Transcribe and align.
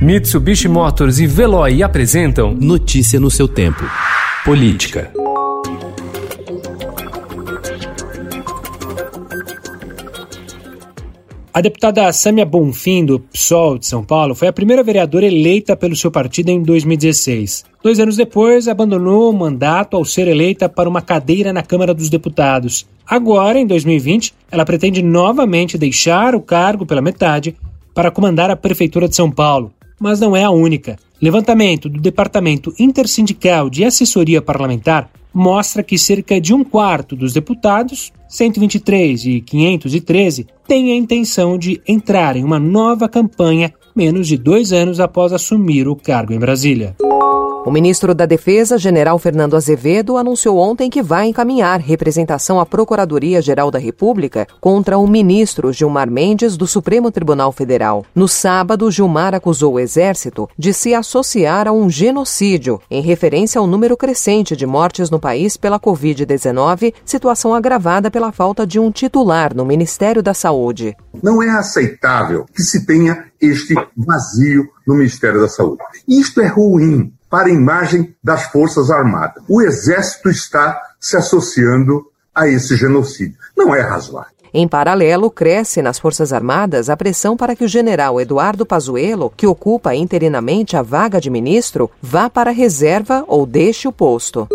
Mitsubishi 0.00 0.68
Motors 0.68 1.18
e 1.20 1.26
Veloy 1.26 1.82
apresentam 1.82 2.52
Notícia 2.52 3.18
no 3.18 3.30
seu 3.30 3.48
tempo. 3.48 3.82
Política. 4.44 5.10
A 11.52 11.60
deputada 11.62 12.12
Sâmia 12.12 12.44
Bonfim, 12.44 13.06
do 13.06 13.20
PSOL 13.20 13.78
de 13.78 13.86
São 13.86 14.04
Paulo, 14.04 14.34
foi 14.34 14.48
a 14.48 14.52
primeira 14.52 14.82
vereadora 14.82 15.24
eleita 15.24 15.74
pelo 15.74 15.96
seu 15.96 16.10
partido 16.10 16.50
em 16.50 16.62
2016. 16.62 17.64
Dois 17.82 17.98
anos 17.98 18.18
depois, 18.18 18.68
abandonou 18.68 19.30
o 19.30 19.34
mandato 19.34 19.96
ao 19.96 20.04
ser 20.04 20.28
eleita 20.28 20.68
para 20.68 20.90
uma 20.90 21.00
cadeira 21.00 21.54
na 21.54 21.62
Câmara 21.62 21.94
dos 21.94 22.10
Deputados. 22.10 22.86
Agora, 23.06 23.58
em 23.58 23.66
2020, 23.66 24.34
ela 24.50 24.66
pretende 24.66 25.00
novamente 25.00 25.78
deixar 25.78 26.34
o 26.34 26.42
cargo 26.42 26.84
pela 26.84 27.00
metade 27.00 27.56
para 27.94 28.10
comandar 28.10 28.50
a 28.50 28.56
Prefeitura 28.56 29.08
de 29.08 29.16
São 29.16 29.30
Paulo. 29.30 29.72
Mas 29.98 30.20
não 30.20 30.36
é 30.36 30.44
a 30.44 30.50
única. 30.50 30.96
Levantamento 31.20 31.88
do 31.88 32.00
Departamento 32.00 32.74
Intersindical 32.78 33.70
de 33.70 33.84
Assessoria 33.84 34.42
Parlamentar 34.42 35.10
mostra 35.32 35.82
que 35.82 35.98
cerca 35.98 36.40
de 36.40 36.54
um 36.54 36.64
quarto 36.64 37.14
dos 37.14 37.34
deputados, 37.34 38.12
123 38.28 39.26
e 39.26 39.40
513, 39.40 40.46
têm 40.66 40.92
a 40.92 40.96
intenção 40.96 41.58
de 41.58 41.80
entrar 41.86 42.36
em 42.36 42.44
uma 42.44 42.58
nova 42.58 43.08
campanha 43.08 43.72
menos 43.94 44.28
de 44.28 44.36
dois 44.36 44.72
anos 44.72 44.98
após 44.98 45.32
assumir 45.32 45.88
o 45.88 45.96
cargo 45.96 46.32
em 46.32 46.38
Brasília. 46.38 46.96
O 47.66 47.70
ministro 47.72 48.14
da 48.14 48.26
Defesa, 48.26 48.78
general 48.78 49.18
Fernando 49.18 49.56
Azevedo, 49.56 50.16
anunciou 50.16 50.56
ontem 50.56 50.88
que 50.88 51.02
vai 51.02 51.26
encaminhar 51.26 51.80
representação 51.80 52.60
à 52.60 52.64
Procuradoria-Geral 52.64 53.72
da 53.72 53.78
República 53.80 54.46
contra 54.60 54.96
o 54.96 55.04
ministro 55.04 55.72
Gilmar 55.72 56.08
Mendes 56.08 56.56
do 56.56 56.64
Supremo 56.64 57.10
Tribunal 57.10 57.50
Federal. 57.50 58.06
No 58.14 58.28
sábado, 58.28 58.88
Gilmar 58.88 59.34
acusou 59.34 59.74
o 59.74 59.80
Exército 59.80 60.48
de 60.56 60.72
se 60.72 60.94
associar 60.94 61.66
a 61.66 61.72
um 61.72 61.90
genocídio, 61.90 62.80
em 62.88 63.02
referência 63.02 63.58
ao 63.58 63.66
número 63.66 63.96
crescente 63.96 64.54
de 64.54 64.64
mortes 64.64 65.10
no 65.10 65.18
país 65.18 65.56
pela 65.56 65.80
Covid-19, 65.80 66.94
situação 67.04 67.52
agravada 67.52 68.12
pela 68.12 68.30
falta 68.30 68.64
de 68.64 68.78
um 68.78 68.92
titular 68.92 69.52
no 69.52 69.64
Ministério 69.64 70.22
da 70.22 70.34
Saúde. 70.34 70.96
Não 71.20 71.42
é 71.42 71.50
aceitável 71.50 72.46
que 72.54 72.62
se 72.62 72.86
tenha 72.86 73.24
este 73.40 73.74
vazio 73.96 74.68
no 74.86 74.94
Ministério 74.94 75.40
da 75.40 75.48
Saúde. 75.48 75.82
Isto 76.06 76.40
é 76.40 76.46
ruim 76.46 77.12
para 77.28 77.48
a 77.48 77.52
imagem 77.52 78.14
das 78.22 78.44
Forças 78.44 78.90
Armadas. 78.90 79.42
O 79.48 79.60
Exército 79.60 80.28
está 80.30 80.80
se 81.00 81.16
associando 81.16 82.06
a 82.34 82.48
esse 82.48 82.76
genocídio. 82.76 83.36
Não 83.56 83.74
é 83.74 83.80
razoável. 83.80 84.36
Em 84.52 84.66
paralelo, 84.66 85.30
cresce 85.30 85.82
nas 85.82 85.98
Forças 85.98 86.32
Armadas 86.32 86.88
a 86.88 86.96
pressão 86.96 87.36
para 87.36 87.54
que 87.54 87.64
o 87.64 87.68
general 87.68 88.20
Eduardo 88.20 88.64
Pazuello, 88.64 89.32
que 89.36 89.46
ocupa 89.46 89.94
interinamente 89.94 90.76
a 90.76 90.82
vaga 90.82 91.20
de 91.20 91.28
ministro, 91.28 91.90
vá 92.00 92.30
para 92.30 92.50
a 92.50 92.54
reserva 92.54 93.24
ou 93.26 93.44
deixe 93.44 93.86
o 93.86 93.92
posto. 93.92 94.48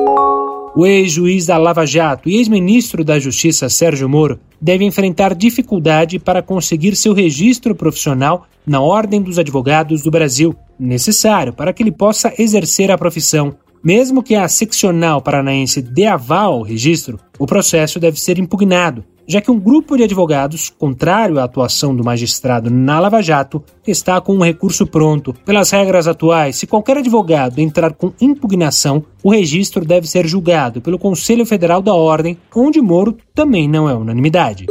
O 0.74 0.86
ex-juiz 0.86 1.46
da 1.46 1.58
Lava 1.58 1.86
Jato 1.86 2.30
e 2.30 2.38
ex-ministro 2.38 3.04
da 3.04 3.20
Justiça 3.20 3.68
Sérgio 3.70 4.08
Moro 4.08 4.40
deve 4.60 4.86
enfrentar 4.86 5.36
dificuldade 5.36 6.18
para 6.18 6.42
conseguir 6.42 6.96
seu 6.96 7.14
registro 7.14 7.76
profissional 7.76 8.48
na 8.66 8.80
Ordem 8.80 9.22
dos 9.22 9.38
Advogados 9.38 10.02
do 10.02 10.10
Brasil, 10.10 10.56
necessário 10.82 11.54
para 11.54 11.72
que 11.72 11.84
ele 11.84 11.92
possa 11.92 12.34
exercer 12.38 12.92
a 12.92 12.98
profissão. 12.98 13.56
Mesmo 13.84 14.22
que 14.22 14.36
a 14.36 14.48
seccional 14.48 15.22
paranaense 15.22 15.82
dê 15.82 16.06
aval 16.06 16.54
ao 16.54 16.62
registro, 16.62 17.20
o 17.40 17.48
processo 17.48 18.00
deve 18.00 18.20
ser 18.20 18.38
impugnado 18.38 19.04
já 19.28 19.42
que 19.42 19.52
um 19.52 19.60
grupo 19.60 19.96
de 19.96 20.04
advogados, 20.04 20.70
contrário 20.70 21.40
à 21.40 21.44
atuação 21.44 21.96
do 21.96 22.04
magistrado 22.04 22.70
na 22.70 23.00
Lava 23.00 23.22
Jato, 23.22 23.64
está 23.86 24.20
com 24.20 24.36
um 24.36 24.44
recurso 24.44 24.86
pronto. 24.86 25.34
Pelas 25.46 25.72
regras 25.72 26.08
atuais, 26.08 26.58
se 26.58 26.68
qualquer 26.68 26.98
advogado 26.98 27.60
entrar 27.60 27.94
com 27.94 28.14
impugnação, 28.20 29.04
o 29.24 29.32
registro 29.32 29.86
deve 29.86 30.08
ser 30.08 30.28
julgado 30.28 30.82
pelo 30.82 31.00
Conselho 31.00 31.46
Federal 31.46 31.82
da 31.82 31.94
Ordem, 31.94 32.38
onde 32.56 32.82
Moro 32.82 33.18
também 33.34 33.68
não 33.68 33.90
é 33.90 33.94
unanimidade. 33.94 34.66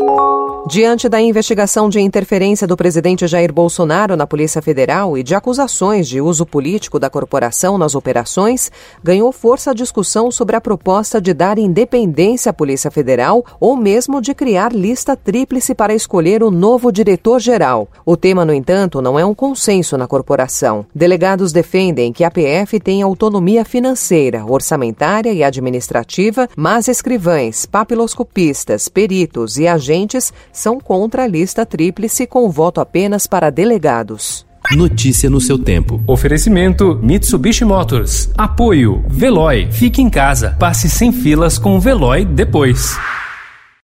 Diante 0.68 1.08
da 1.08 1.20
investigação 1.20 1.88
de 1.88 2.00
interferência 2.00 2.66
do 2.66 2.76
presidente 2.76 3.26
Jair 3.26 3.52
Bolsonaro 3.52 4.14
na 4.14 4.26
Polícia 4.26 4.60
Federal 4.60 5.16
e 5.16 5.22
de 5.22 5.34
acusações 5.34 6.06
de 6.06 6.20
uso 6.20 6.44
político 6.44 6.98
da 6.98 7.10
corporação 7.10 7.78
nas 7.78 7.94
operações, 7.94 8.70
ganhou 9.02 9.32
força 9.32 9.70
a 9.70 9.74
discussão 9.74 10.30
sobre 10.30 10.54
a 10.54 10.60
proposta 10.60 11.20
de 11.20 11.32
dar 11.32 11.58
independência 11.58 12.50
à 12.50 12.52
Polícia 12.52 12.90
Federal 12.90 13.44
ou 13.58 13.74
mesmo 13.76 14.20
de 14.20 14.34
criar 14.34 14.49
lista 14.72 15.16
tríplice 15.16 15.74
para 15.74 15.94
escolher 15.94 16.42
o 16.42 16.50
novo 16.50 16.90
diretor-geral. 16.90 17.88
O 18.04 18.16
tema, 18.16 18.44
no 18.44 18.52
entanto, 18.52 19.00
não 19.00 19.18
é 19.18 19.24
um 19.24 19.34
consenso 19.34 19.96
na 19.96 20.06
corporação. 20.06 20.86
Delegados 20.94 21.52
defendem 21.52 22.12
que 22.12 22.24
a 22.24 22.30
PF 22.30 22.80
tem 22.80 23.02
autonomia 23.02 23.64
financeira, 23.64 24.44
orçamentária 24.44 25.32
e 25.32 25.42
administrativa, 25.42 26.48
mas 26.56 26.88
escrivães, 26.88 27.66
papiloscopistas, 27.66 28.88
peritos 28.88 29.58
e 29.58 29.68
agentes 29.68 30.32
são 30.52 30.80
contra 30.80 31.24
a 31.24 31.26
lista 31.26 31.66
tríplice 31.66 32.26
com 32.26 32.50
voto 32.50 32.80
apenas 32.80 33.26
para 33.26 33.50
delegados. 33.50 34.46
Notícia 34.76 35.28
no 35.28 35.40
seu 35.40 35.58
tempo. 35.58 36.00
Oferecimento 36.06 36.98
Mitsubishi 37.02 37.64
Motors. 37.64 38.30
Apoio 38.36 39.04
Veloy. 39.08 39.68
Fique 39.72 40.00
em 40.00 40.08
casa. 40.08 40.56
Passe 40.60 40.88
sem 40.88 41.10
filas 41.10 41.58
com 41.58 41.76
o 41.76 41.80
Veloy 41.80 42.24
depois. 42.24 42.96